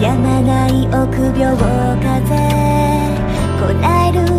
[0.00, 2.30] 病まない臆病風
[3.60, 4.37] こらえる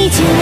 [0.00, 0.39] need you.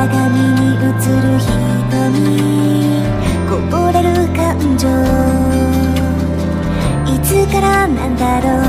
[0.00, 2.16] 鏡に映る瞳。
[3.50, 4.40] こぼれる感
[4.78, 4.88] 情。
[7.12, 8.59] いつからなんだろう。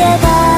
[0.00, 0.49] れば